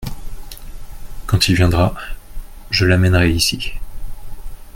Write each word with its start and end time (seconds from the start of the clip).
Quand 1.27 1.47
il 1.47 1.53
viendra 1.55 1.93
je 2.71 2.85
l’amènerai 2.87 3.29
ici. 3.33 3.73